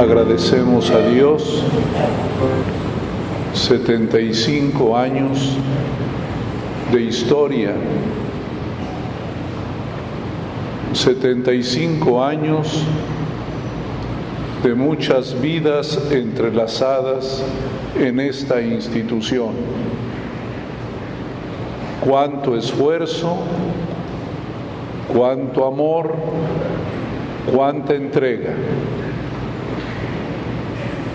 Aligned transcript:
Agradecemos 0.00 0.90
a 0.90 1.10
Dios 1.10 1.62
75 3.52 4.96
años 4.96 5.58
de 6.90 7.02
historia, 7.02 7.74
75 10.94 12.24
años 12.24 12.82
de 14.62 14.74
muchas 14.74 15.38
vidas 15.38 16.00
entrelazadas 16.10 17.44
en 17.98 18.20
esta 18.20 18.62
institución. 18.62 19.50
Cuánto 22.00 22.56
esfuerzo, 22.56 23.36
cuánto 25.12 25.66
amor, 25.66 26.14
cuánta 27.52 27.92
entrega. 27.92 28.54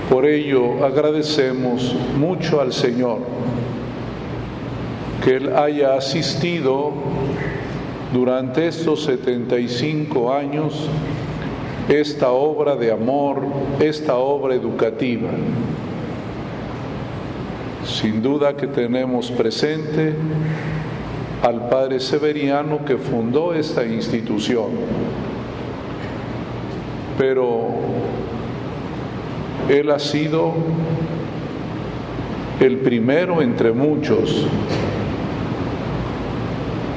Por 0.09 0.25
ello 0.27 0.85
agradecemos 0.85 1.95
mucho 2.17 2.61
al 2.61 2.73
Señor 2.73 3.19
que 5.23 5.37
Él 5.37 5.55
haya 5.55 5.95
asistido 5.95 6.91
durante 8.13 8.67
estos 8.67 9.03
75 9.05 10.31
años 10.31 10.87
esta 11.89 12.29
obra 12.29 12.75
de 12.75 12.91
amor, 12.91 13.41
esta 13.79 14.17
obra 14.17 14.53
educativa. 14.53 15.29
Sin 17.83 18.21
duda 18.21 18.55
que 18.55 18.67
tenemos 18.67 19.31
presente 19.31 20.13
al 21.41 21.67
Padre 21.69 21.99
Severiano 21.99 22.85
que 22.85 22.97
fundó 22.97 23.53
esta 23.53 23.85
institución, 23.85 24.69
pero 27.17 27.69
él 29.69 29.91
ha 29.91 29.99
sido 29.99 30.53
el 32.59 32.77
primero 32.77 33.41
entre 33.41 33.71
muchos. 33.71 34.45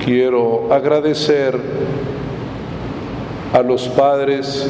Quiero 0.05 0.72
agradecer 0.72 1.58
a 3.52 3.62
los 3.62 3.88
padres 3.88 4.66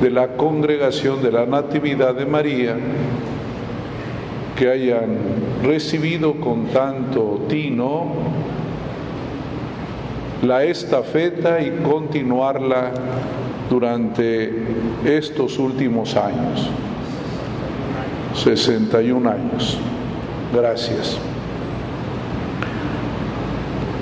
de 0.00 0.10
la 0.10 0.36
congregación 0.36 1.22
de 1.22 1.32
la 1.32 1.46
Natividad 1.46 2.14
de 2.14 2.26
María 2.26 2.76
que 4.56 4.68
hayan 4.68 5.18
recibido 5.62 6.34
con 6.40 6.66
tanto 6.66 7.42
tino 7.48 8.06
la 10.42 10.64
estafeta 10.64 11.60
y 11.60 11.70
continuarla 11.82 12.92
durante 13.68 14.52
estos 15.04 15.58
últimos 15.58 16.16
años. 16.16 16.68
61 18.34 19.30
años. 19.30 19.78
Gracias. 20.54 21.18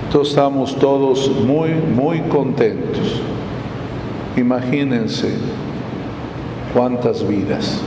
Entonces 0.07 0.31
estamos 0.31 0.77
todos 0.77 1.31
muy, 1.45 1.71
muy 1.75 2.21
contentos. 2.23 3.21
Imagínense 4.37 5.35
cuántas 6.73 7.27
vidas, 7.27 7.81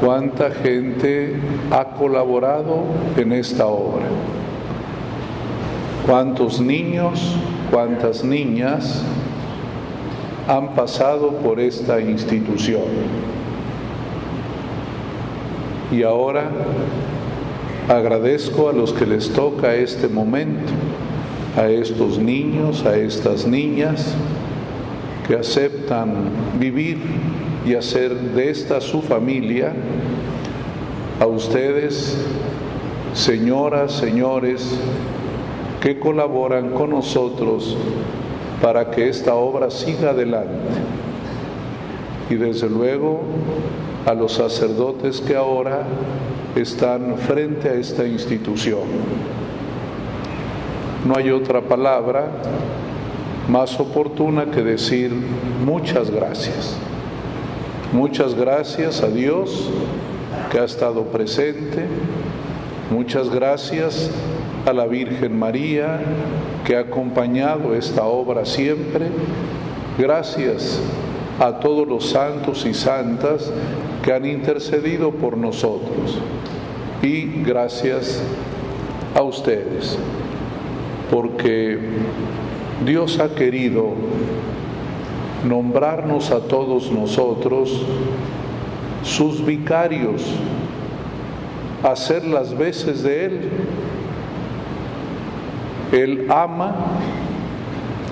cuánta 0.00 0.50
gente 0.50 1.40
ha 1.70 1.84
colaborado 1.86 2.84
en 3.16 3.32
esta 3.32 3.66
obra, 3.66 4.06
cuántos 6.06 6.60
niños, 6.60 7.34
cuántas 7.70 8.22
niñas 8.22 9.02
han 10.46 10.74
pasado 10.74 11.30
por 11.32 11.60
esta 11.60 12.00
institución. 12.00 12.82
Y 15.90 16.02
ahora 16.02 16.50
agradezco 17.88 18.68
a 18.68 18.72
los 18.72 18.92
que 18.92 19.06
les 19.06 19.30
toca 19.30 19.74
este 19.74 20.08
momento, 20.08 20.72
a 21.56 21.68
estos 21.68 22.18
niños, 22.18 22.84
a 22.84 22.96
estas 22.96 23.46
niñas 23.46 24.14
que 25.26 25.34
aceptan 25.36 26.30
vivir 26.58 26.98
y 27.66 27.74
hacer 27.74 28.14
de 28.14 28.50
esta 28.50 28.80
su 28.80 29.00
familia, 29.00 29.72
a 31.20 31.26
ustedes, 31.26 32.16
señoras, 33.14 33.92
señores, 33.92 34.78
que 35.80 35.98
colaboran 35.98 36.70
con 36.70 36.90
nosotros 36.90 37.76
para 38.60 38.90
que 38.90 39.08
esta 39.08 39.34
obra 39.34 39.70
siga 39.70 40.10
adelante. 40.10 40.52
Y 42.28 42.34
desde 42.34 42.68
luego 42.68 43.22
a 44.06 44.14
los 44.14 44.32
sacerdotes 44.32 45.20
que 45.20 45.36
ahora 45.36 45.84
están 46.56 47.16
frente 47.18 47.68
a 47.68 47.74
esta 47.74 48.06
institución. 48.06 48.82
No 51.04 51.16
hay 51.16 51.30
otra 51.30 51.60
palabra 51.60 52.26
más 53.48 53.78
oportuna 53.80 54.46
que 54.50 54.62
decir 54.62 55.12
muchas 55.64 56.10
gracias. 56.10 56.76
Muchas 57.92 58.34
gracias 58.34 59.02
a 59.02 59.08
Dios 59.08 59.70
que 60.50 60.58
ha 60.58 60.64
estado 60.64 61.04
presente. 61.04 61.86
Muchas 62.90 63.30
gracias 63.30 64.10
a 64.66 64.72
la 64.72 64.86
Virgen 64.86 65.38
María 65.38 66.00
que 66.64 66.76
ha 66.76 66.80
acompañado 66.80 67.74
esta 67.74 68.04
obra 68.04 68.44
siempre. 68.44 69.06
Gracias 69.98 70.80
a 71.40 71.60
todos 71.60 71.88
los 71.88 72.10
santos 72.10 72.66
y 72.66 72.74
santas 72.74 73.50
han 74.12 74.26
intercedido 74.26 75.10
por 75.10 75.36
nosotros. 75.36 76.18
Y 77.02 77.42
gracias 77.42 78.22
a 79.14 79.22
ustedes, 79.22 79.98
porque 81.10 81.78
Dios 82.84 83.18
ha 83.20 83.34
querido 83.34 83.92
nombrarnos 85.46 86.30
a 86.30 86.40
todos 86.40 86.90
nosotros 86.90 87.82
sus 89.02 89.44
vicarios, 89.44 90.24
hacer 91.82 92.24
las 92.24 92.56
veces 92.56 93.02
de 93.02 93.24
Él. 93.24 93.50
Él 95.92 96.26
ama, 96.28 96.74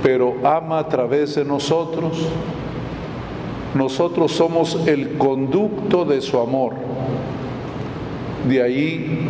pero 0.02 0.36
ama 0.44 0.78
a 0.78 0.88
través 0.88 1.34
de 1.34 1.44
nosotros 1.44 2.26
nosotros 3.76 4.32
somos 4.32 4.78
el 4.86 5.18
conducto 5.18 6.04
de 6.04 6.20
su 6.20 6.38
amor. 6.38 6.74
De 8.48 8.62
ahí 8.62 9.28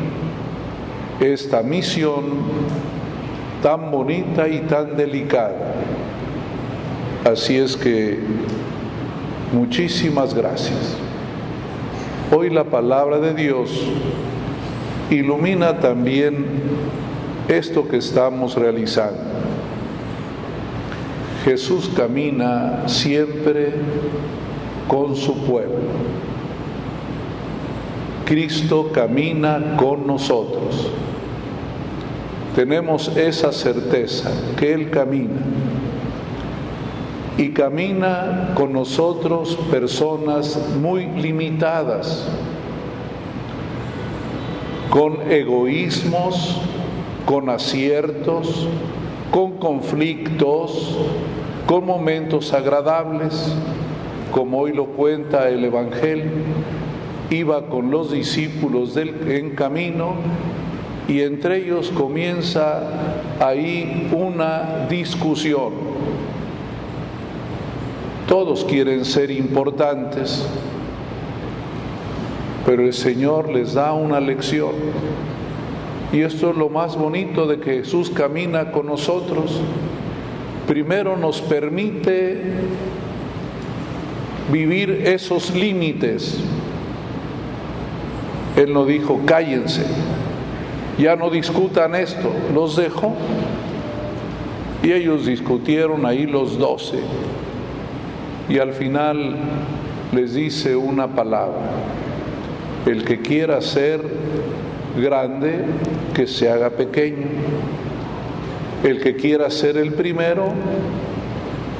esta 1.21 1.63
misión 1.63 2.25
tan 3.63 3.91
bonita 3.91 4.49
y 4.49 4.61
tan 4.61 4.97
delicada. 4.97 5.75
Así 7.25 7.57
es 7.57 7.77
que 7.77 8.21
muchísimas 9.53 10.33
gracias. 10.33 10.97
Hoy 12.31 12.51
la 12.51 12.65
palabra 12.65 13.19
de 13.19 13.35
Dios 13.35 13.71
ilumina 15.11 15.81
también 15.81 16.45
esto 17.49 17.89
que 17.89 17.97
estamos 17.97 18.55
realizando. 18.55 19.37
Jesús 21.45 21.89
camina 21.97 22.89
siempre 22.89 23.73
con 24.89 25.17
su 25.17 25.35
pueblo. 25.45 25.81
Cristo 28.25 28.91
camina 28.93 29.77
con 29.77 30.07
nosotros. 30.07 30.91
Tenemos 32.57 33.09
esa 33.17 33.53
certeza 33.53 34.31
que 34.57 34.73
Él 34.73 34.91
camina. 34.91 35.41
Y 37.39 37.51
camina 37.51 38.53
con 38.55 38.73
nosotros 38.73 39.57
personas 39.71 40.59
muy 40.81 41.07
limitadas, 41.07 42.27
con 44.89 45.31
egoísmos, 45.31 46.59
con 47.27 47.51
aciertos, 47.51 48.67
con 49.31 49.59
conflictos, 49.59 50.97
con 51.67 51.85
momentos 51.85 52.55
agradables, 52.55 53.55
como 54.33 54.61
hoy 54.61 54.73
lo 54.73 54.87
cuenta 54.87 55.49
el 55.49 55.65
Evangelio, 55.65 56.31
iba 57.31 57.67
con 57.67 57.91
los 57.91 58.13
discípulos 58.13 58.97
en 58.97 59.51
camino 59.51 60.15
y 61.09 61.21
entre 61.21 61.59
ellos 61.59 61.91
comienza 61.91 62.83
ahí 63.41 64.09
una 64.13 64.87
discusión. 64.89 65.73
Todos 68.29 68.65
quieren 68.65 69.05
ser 69.05 69.31
importantes, 69.31 70.45
pero 72.65 72.83
el 72.83 72.93
Señor 72.93 73.49
les 73.53 73.75
da 73.75 73.93
una 73.93 74.19
lección. 74.19 74.73
Y 76.13 76.21
esto 76.21 76.51
es 76.51 76.57
lo 76.57 76.69
más 76.69 76.97
bonito 76.97 77.47
de 77.47 77.59
que 77.59 77.79
Jesús 77.79 78.11
camina 78.11 78.73
con 78.73 78.87
nosotros. 78.87 79.61
Primero 80.67 81.17
nos 81.17 81.41
permite 81.41 82.43
vivir 84.53 85.03
esos 85.05 85.55
límites. 85.55 86.39
Él 88.57 88.73
no 88.73 88.87
dijo, 88.87 89.21
cállense, 89.27 89.85
ya 90.99 91.17
no 91.17 91.31
discutan 91.31 91.95
esto, 91.95 92.33
los 92.55 92.77
dejó. 92.77 93.15
Y 94.83 94.93
ellos 94.93 95.27
discutieron 95.27 96.07
ahí 96.07 96.27
los 96.27 96.59
doce. 96.59 97.01
Y 98.49 98.59
al 98.59 98.73
final 98.73 99.37
les 100.13 100.35
dice 100.35 100.77
una 100.77 101.09
palabra, 101.09 101.71
el 102.87 103.05
que 103.05 103.21
quiera 103.21 103.61
ser 103.61 104.01
grande, 104.97 105.65
que 106.15 106.27
se 106.27 106.49
haga 106.49 106.71
pequeño. 106.71 107.27
El 108.85 109.01
que 109.01 109.17
quiera 109.17 109.51
ser 109.51 109.77
el 109.77 109.93
primero, 109.93 110.53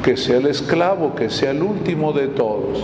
que 0.07 0.17
sea 0.17 0.37
el 0.37 0.47
esclavo, 0.47 1.17
que 1.17 1.29
sea 1.29 1.51
el 1.51 1.65
último 1.65 2.13
de 2.13 2.29
todos. 2.29 2.79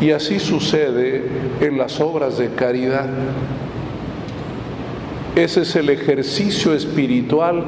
Y 0.00 0.12
así 0.12 0.38
sucede 0.38 1.28
en 1.60 1.76
las 1.76 2.00
obras 2.00 2.38
de 2.38 2.50
caridad. 2.50 3.08
Ese 5.34 5.62
es 5.62 5.74
el 5.74 5.90
ejercicio 5.90 6.74
espiritual 6.74 7.64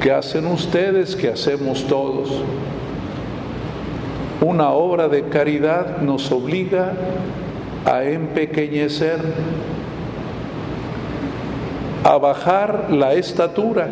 que 0.00 0.10
hacen 0.10 0.46
ustedes, 0.46 1.14
que 1.14 1.28
hacemos 1.28 1.86
todos. 1.86 2.42
Una 4.40 4.70
obra 4.70 5.06
de 5.06 5.28
caridad 5.28 5.98
nos 5.98 6.32
obliga 6.32 6.92
a 7.84 8.02
empequeñecer, 8.02 9.20
a 12.02 12.18
bajar 12.18 12.88
la 12.90 13.12
estatura. 13.14 13.90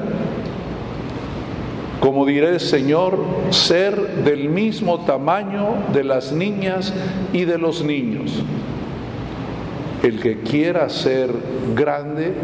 Como 2.05 2.27
diré 2.27 2.61
Señor, 2.61 3.19
ser 3.49 4.25
del 4.25 4.51
mismo 4.51 5.07
tamaño 5.07 5.69
de 5.91 6.05
las 6.05 6.33
niñas 6.33 6.93
y 7.33 7.47
de 7.47 7.57
los 7.57 7.83
niños. 7.83 8.43
El 10.03 10.21
que 10.21 10.41
quiera 10.41 10.91
ser 10.91 11.31
grande, 11.75 12.35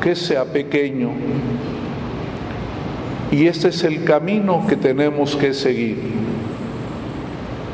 que 0.00 0.16
sea 0.16 0.46
pequeño. 0.46 1.10
Y 3.30 3.46
este 3.46 3.68
es 3.68 3.84
el 3.84 4.04
camino 4.04 4.64
que 4.66 4.76
tenemos 4.76 5.36
que 5.36 5.52
seguir. 5.52 5.98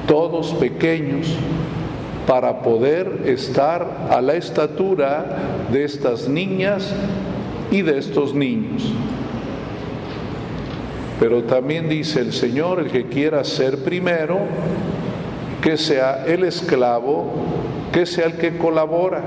Todos 0.08 0.52
pequeños, 0.54 1.28
para 2.26 2.60
poder 2.60 3.22
estar 3.24 4.08
a 4.10 4.20
la 4.20 4.34
estatura 4.34 5.26
de 5.70 5.84
estas 5.84 6.28
niñas 6.28 6.92
y 7.70 7.82
de 7.82 7.98
estos 7.98 8.34
niños. 8.34 8.92
Pero 11.18 11.42
también 11.42 11.88
dice 11.88 12.20
el 12.20 12.32
Señor, 12.32 12.78
el 12.78 12.90
que 12.90 13.06
quiera 13.06 13.42
ser 13.44 13.78
primero, 13.78 14.38
que 15.60 15.76
sea 15.76 16.24
el 16.26 16.44
esclavo, 16.44 17.32
que 17.92 18.06
sea 18.06 18.26
el 18.26 18.34
que 18.34 18.56
colabora. 18.56 19.22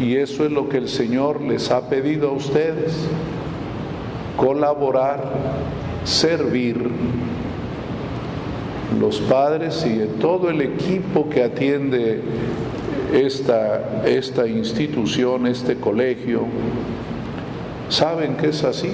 Y 0.00 0.16
eso 0.16 0.46
es 0.46 0.52
lo 0.52 0.68
que 0.68 0.78
el 0.78 0.88
Señor 0.88 1.42
les 1.42 1.70
ha 1.70 1.88
pedido 1.88 2.30
a 2.30 2.32
ustedes, 2.32 2.94
colaborar, 4.36 5.24
servir 6.04 6.88
los 8.98 9.20
padres 9.20 9.84
y 9.84 9.98
todo 10.20 10.48
el 10.48 10.62
equipo 10.62 11.28
que 11.28 11.42
atiende 11.42 12.22
esta, 13.12 14.04
esta 14.06 14.46
institución, 14.46 15.46
este 15.46 15.76
colegio, 15.76 16.46
saben 17.88 18.36
que 18.36 18.48
es 18.48 18.64
así, 18.64 18.92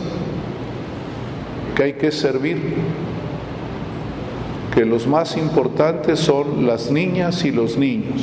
que 1.75 1.83
hay 1.83 1.93
que 1.95 2.13
servir, 2.13 2.59
que 4.75 4.85
los 4.85 5.07
más 5.07 5.37
importantes 5.37 6.21
son 6.21 6.67
las 6.67 6.91
niñas 6.91 7.45
y 7.45 7.51
los 7.51 7.77
niños 7.77 8.23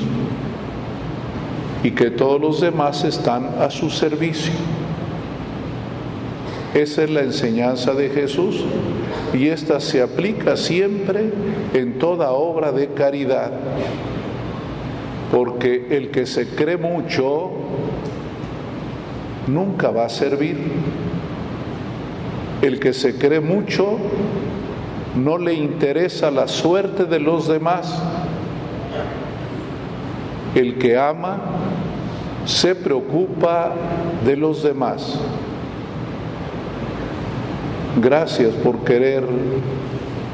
y 1.83 1.91
que 1.91 2.11
todos 2.11 2.39
los 2.39 2.61
demás 2.61 3.03
están 3.03 3.55
a 3.59 3.69
su 3.69 3.89
servicio. 3.89 4.53
Esa 6.73 7.03
es 7.03 7.09
la 7.09 7.21
enseñanza 7.21 7.93
de 7.93 8.09
Jesús 8.09 8.63
y 9.33 9.47
esta 9.47 9.79
se 9.79 10.01
aplica 10.01 10.55
siempre 10.55 11.31
en 11.73 11.99
toda 11.99 12.31
obra 12.31 12.71
de 12.71 12.89
caridad, 12.89 13.51
porque 15.31 15.87
el 15.89 16.11
que 16.11 16.25
se 16.25 16.47
cree 16.47 16.77
mucho 16.77 17.51
nunca 19.47 19.89
va 19.89 20.05
a 20.05 20.09
servir. 20.09 20.57
El 22.61 22.79
que 22.79 22.93
se 22.93 23.17
cree 23.17 23.39
mucho 23.39 23.97
no 25.15 25.37
le 25.37 25.53
interesa 25.53 26.31
la 26.31 26.47
suerte 26.47 27.05
de 27.05 27.19
los 27.19 27.47
demás. 27.47 28.01
El 30.53 30.77
que 30.77 30.97
ama 30.97 31.39
se 32.45 32.75
preocupa 32.75 33.73
de 34.25 34.35
los 34.35 34.63
demás. 34.63 35.19
Gracias 38.01 38.53
por 38.55 38.79
querer 38.79 39.23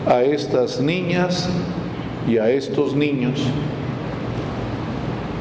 a 0.06 0.22
estas 0.22 0.80
niñas 0.80 1.50
y 2.28 2.38
a 2.38 2.50
estos 2.50 2.96
niños, 2.96 3.42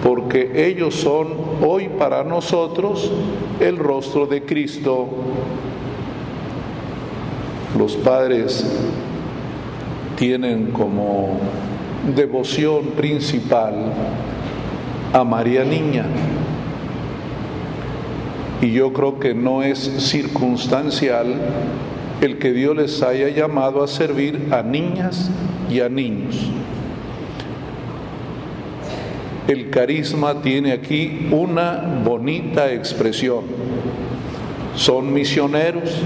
porque 0.03 0.67
ellos 0.67 0.95
son 0.95 1.29
hoy 1.65 1.89
para 1.89 2.25
nosotros 2.25 3.13
el 3.61 3.77
rostro 3.77 4.27
de 4.27 4.43
Cristo. 4.43 5.09
Los 7.79 7.95
padres 7.97 8.65
tienen 10.17 10.71
como 10.73 11.39
devoción 12.15 12.87
principal 12.97 13.75
a 15.13 15.25
María 15.25 15.63
Niña. 15.63 16.07
Y 18.63 18.73
yo 18.73 18.95
creo 18.95 19.19
que 19.19 19.35
no 19.35 19.63
es 19.63 19.79
circunstancial 19.79 21.35
el 22.23 22.39
que 22.39 22.53
Dios 22.53 22.75
les 22.77 23.03
haya 23.03 23.29
llamado 23.29 23.83
a 23.85 23.89
servir 23.89 24.49
a 24.53 24.63
niñas 24.63 25.31
y 25.71 25.81
a 25.81 25.91
niños. 25.91 26.51
El 29.49 29.69
carisma 29.69 30.41
tiene 30.41 30.73
aquí 30.73 31.29
una 31.31 32.01
bonita 32.03 32.73
expresión. 32.73 33.43
Son 34.75 35.13
misioneros 35.13 36.01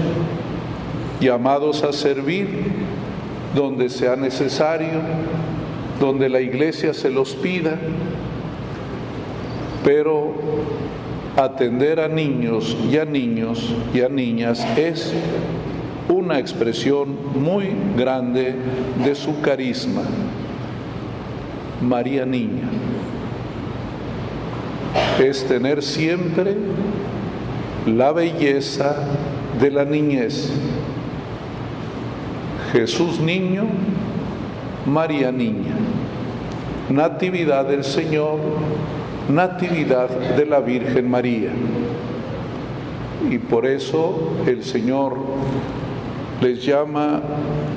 llamados 1.21 1.83
a 1.83 1.93
servir 1.93 2.49
donde 3.55 3.89
sea 3.89 4.15
necesario, 4.15 4.99
donde 5.99 6.27
la 6.27 6.41
iglesia 6.41 6.93
se 6.93 7.09
los 7.09 7.35
pida, 7.35 7.77
pero 9.85 10.33
atender 11.37 11.99
a 11.99 12.07
niños 12.07 12.75
y 12.91 12.97
a 12.97 13.05
niños 13.05 13.73
y 13.93 14.01
a 14.01 14.09
niñas 14.09 14.65
es 14.77 15.13
una 16.09 16.39
expresión 16.39 17.15
muy 17.35 17.69
grande 17.95 18.55
de 19.03 19.15
su 19.15 19.39
carisma. 19.41 20.01
María 21.81 22.25
Niña 22.25 22.69
es 25.19 25.45
tener 25.47 25.81
siempre 25.81 26.55
la 27.85 28.11
belleza 28.11 28.95
de 29.59 29.71
la 29.71 29.85
niñez. 29.85 30.51
Jesús 32.71 33.19
niño, 33.19 33.65
María 34.85 35.31
niña. 35.31 35.75
Natividad 36.89 37.65
del 37.65 37.83
Señor, 37.83 38.39
natividad 39.29 40.09
de 40.09 40.45
la 40.45 40.59
Virgen 40.59 41.09
María. 41.09 41.51
Y 43.29 43.37
por 43.37 43.65
eso 43.65 44.33
el 44.47 44.63
Señor 44.63 45.17
les 46.41 46.65
llama 46.65 47.21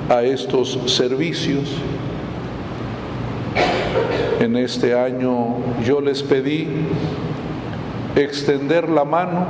a 0.08 0.22
estos 0.22 0.78
servicios. 0.86 1.76
En 4.40 4.56
este 4.56 4.94
año 4.94 5.56
yo 5.84 6.00
les 6.00 6.22
pedí 6.22 6.68
extender 8.16 8.88
la 8.88 9.04
mano 9.04 9.46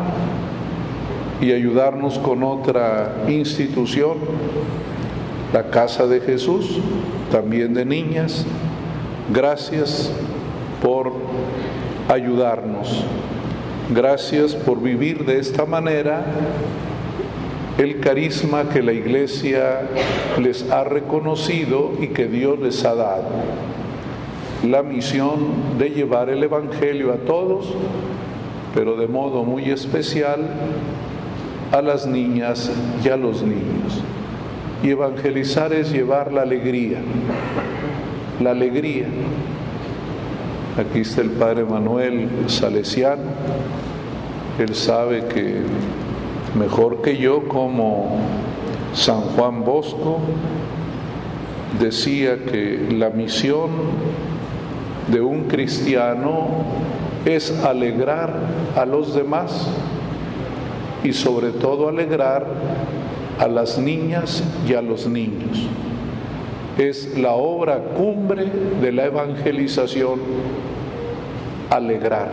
y 1.41 1.53
ayudarnos 1.53 2.19
con 2.19 2.43
otra 2.43 3.25
institución, 3.29 4.19
la 5.55 5.71
Casa 5.71 6.09
de 6.09 6.21
Jesús, 6.21 6.81
también 7.31 7.75
de 7.75 7.85
niñas. 7.85 8.45
Gracias 9.33 10.11
por 10.83 11.13
ayudarnos. 12.09 13.05
Gracias 13.95 14.57
por 14.57 14.83
vivir 14.83 15.25
de 15.25 15.39
esta 15.39 15.65
manera 15.65 16.25
el 17.79 18.01
carisma 18.01 18.69
que 18.69 18.83
la 18.83 18.93
iglesia 18.93 19.83
les 20.43 20.69
ha 20.73 20.83
reconocido 20.83 21.93
y 22.01 22.09
que 22.09 22.27
Dios 22.27 22.59
les 22.59 22.85
ha 22.85 22.97
dado. 22.97 23.29
La 24.67 24.83
misión 24.83 25.79
de 25.79 25.91
llevar 25.91 26.31
el 26.31 26.43
Evangelio 26.43 27.13
a 27.13 27.19
todos, 27.19 27.73
pero 28.75 28.97
de 28.97 29.07
modo 29.07 29.45
muy 29.45 29.71
especial 29.71 30.49
a 31.71 31.81
las 31.81 32.09
niñas 32.09 32.73
y 33.05 33.09
a 33.09 33.17
los 33.17 33.43
niños. 33.43 34.03
Y 34.85 34.91
evangelizar 34.91 35.73
es 35.73 35.91
llevar 35.91 36.31
la 36.31 36.43
alegría, 36.43 36.99
la 38.39 38.51
alegría. 38.51 39.07
Aquí 40.79 41.01
está 41.01 41.23
el 41.23 41.31
Padre 41.31 41.65
Manuel 41.65 42.29
Salesiano, 42.49 43.23
él 44.59 44.75
sabe 44.75 45.25
que 45.25 45.63
mejor 46.55 47.01
que 47.01 47.17
yo 47.17 47.49
como 47.49 48.19
San 48.93 49.23
Juan 49.23 49.65
Bosco 49.65 50.19
decía 51.81 52.45
que 52.45 52.87
la 52.93 53.09
misión 53.09 53.71
de 55.11 55.23
un 55.23 55.45
cristiano 55.45 56.49
es 57.25 57.51
alegrar 57.65 58.35
a 58.77 58.85
los 58.85 59.15
demás 59.15 59.67
y 61.03 61.15
sobre 61.15 61.53
todo 61.53 61.89
alegrar 61.89 62.47
a 63.39 63.49
las 63.49 63.79
niñas 63.79 64.43
y 64.69 64.75
a 64.75 64.83
los 64.83 65.07
niños. 65.07 65.67
Es 66.79 67.17
la 67.17 67.33
obra 67.33 67.79
cumbre 67.97 68.47
de 68.81 68.93
la 68.93 69.07
evangelización, 69.07 70.21
alegrar. 71.71 72.33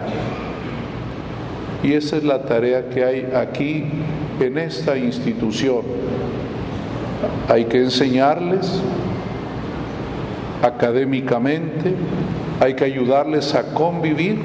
Y 1.83 1.93
esa 1.93 2.17
es 2.17 2.23
la 2.23 2.43
tarea 2.43 2.89
que 2.89 3.03
hay 3.03 3.29
aquí 3.35 3.85
en 4.39 4.57
esta 4.57 4.97
institución. 4.97 5.81
Hay 7.47 7.65
que 7.65 7.77
enseñarles 7.77 8.81
académicamente, 10.61 11.95
hay 12.59 12.75
que 12.75 12.85
ayudarles 12.85 13.55
a 13.55 13.73
convivir, 13.73 14.39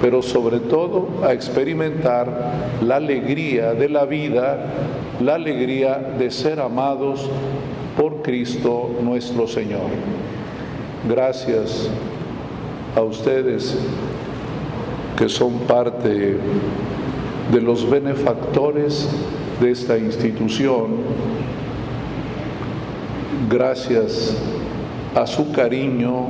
pero 0.00 0.20
sobre 0.22 0.60
todo 0.60 1.22
a 1.24 1.32
experimentar 1.32 2.52
la 2.82 2.96
alegría 2.96 3.72
de 3.72 3.88
la 3.88 4.04
vida, 4.04 4.58
la 5.20 5.34
alegría 5.34 5.98
de 6.18 6.30
ser 6.30 6.60
amados 6.60 7.28
por 7.96 8.22
Cristo 8.22 8.90
nuestro 9.02 9.46
Señor. 9.46 9.88
Gracias 11.08 11.88
a 12.94 13.02
ustedes 13.02 13.76
que 15.16 15.28
son 15.28 15.60
parte 15.60 16.36
de 17.50 17.60
los 17.60 17.88
benefactores 17.88 19.08
de 19.60 19.70
esta 19.70 19.96
institución. 19.96 20.96
Gracias 23.48 24.36
a 25.14 25.26
su 25.26 25.52
cariño, 25.52 26.26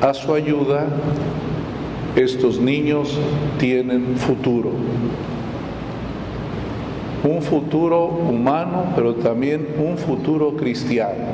a 0.00 0.14
su 0.14 0.32
ayuda, 0.32 0.86
estos 2.14 2.60
niños 2.60 3.18
tienen 3.58 4.16
futuro. 4.16 4.70
Un 7.26 7.42
futuro 7.42 8.04
humano, 8.04 8.92
pero 8.94 9.16
también 9.16 9.66
un 9.78 9.98
futuro 9.98 10.54
cristiano. 10.56 11.24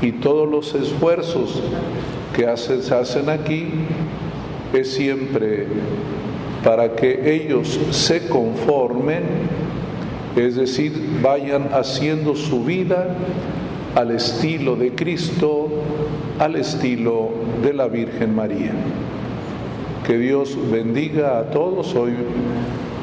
Y 0.00 0.12
todos 0.12 0.48
los 0.48 0.74
esfuerzos 0.74 1.62
que 2.34 2.56
se 2.56 2.94
hacen 2.94 3.28
aquí 3.28 3.66
es 4.72 4.94
siempre 4.94 5.66
para 6.64 6.94
que 6.94 7.34
ellos 7.34 7.78
se 7.90 8.26
conformen, 8.28 9.22
es 10.34 10.56
decir, 10.56 10.92
vayan 11.22 11.68
haciendo 11.72 12.34
su 12.34 12.64
vida 12.64 13.14
al 13.94 14.12
estilo 14.12 14.76
de 14.76 14.92
Cristo, 14.94 15.68
al 16.38 16.56
estilo 16.56 17.30
de 17.62 17.74
la 17.74 17.86
Virgen 17.86 18.34
María. 18.34 18.72
Que 20.06 20.16
Dios 20.18 20.56
bendiga 20.70 21.38
a 21.38 21.50
todos. 21.50 21.94
Hoy 21.94 22.12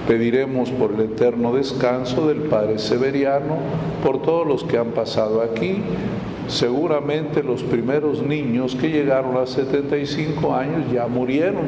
pediremos 0.09 0.71
por 0.71 0.93
el 0.93 1.01
eterno 1.01 1.53
descanso 1.53 2.27
del 2.27 2.39
Padre 2.39 2.79
Severiano, 2.79 3.57
por 4.03 4.23
todos 4.23 4.47
los 4.47 4.63
que 4.63 4.79
han 4.79 4.87
pasado 4.87 5.43
aquí. 5.43 5.83
Seguramente 6.47 7.43
los 7.43 7.61
primeros 7.61 8.23
niños 8.23 8.73
que 8.73 8.89
llegaron 8.89 9.37
a 9.37 9.45
75 9.45 10.55
años 10.55 10.91
ya 10.91 11.05
murieron. 11.05 11.65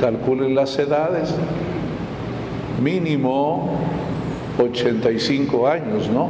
Calculen 0.00 0.56
las 0.56 0.76
edades. 0.80 1.32
Mínimo 2.82 3.78
85 4.60 5.68
años, 5.68 6.10
¿no? 6.10 6.28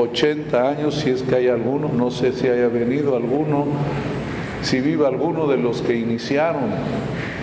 80 0.00 0.68
años, 0.68 0.94
si 0.94 1.10
es 1.10 1.24
que 1.24 1.34
hay 1.34 1.48
alguno, 1.48 1.90
no 1.92 2.12
sé 2.12 2.32
si 2.34 2.46
haya 2.46 2.68
venido 2.68 3.16
alguno, 3.16 3.66
si 4.62 4.80
vive 4.80 5.08
alguno 5.08 5.48
de 5.48 5.56
los 5.56 5.82
que 5.82 5.96
iniciaron, 5.96 6.70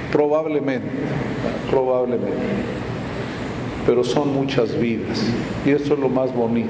probablemente, 0.10 0.88
probablemente, 1.70 2.77
pero 3.88 4.03
son 4.03 4.34
muchas 4.34 4.77
vidas 4.77 5.24
y 5.65 5.72
esto 5.72 5.94
es 5.94 6.00
lo 6.00 6.10
más 6.10 6.36
bonito, 6.36 6.70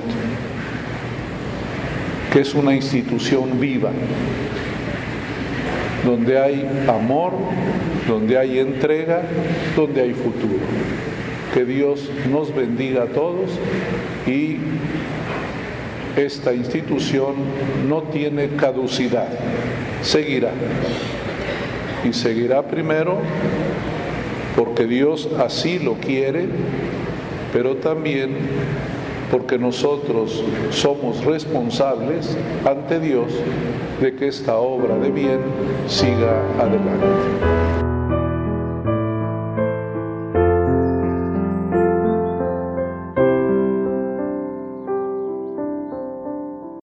que 2.31 2.41
es 2.41 2.53
una 2.53 2.75
institución 2.75 3.59
viva, 3.59 3.89
donde 6.05 6.39
hay 6.39 6.69
amor, 6.87 7.33
donde 8.07 8.37
hay 8.37 8.59
entrega, 8.59 9.23
donde 9.75 10.01
hay 10.01 10.13
futuro. 10.13 10.59
Que 11.53 11.65
Dios 11.65 12.07
nos 12.31 12.53
bendiga 12.53 13.03
a 13.03 13.07
todos 13.07 13.49
y 14.27 14.57
esta 16.15 16.53
institución 16.53 17.33
no 17.89 18.03
tiene 18.03 18.49
caducidad, 18.49 19.29
seguirá. 20.03 20.51
Y 22.07 22.13
seguirá 22.13 22.61
primero 22.61 23.17
porque 24.55 24.85
Dios 24.85 25.29
así 25.39 25.77
lo 25.77 25.93
quiere, 25.95 26.47
pero 27.57 27.77
también 27.77 28.35
porque 29.31 29.57
nosotros 29.57 30.43
somos 30.69 31.25
responsables 31.25 32.37
ante 32.63 32.99
Dios 32.99 33.33
de 33.99 34.15
que 34.15 34.27
esta 34.27 34.57
obra 34.57 34.95
de 34.99 35.09
bien 35.09 35.39
siga 35.87 36.39
adelante. 36.59 37.86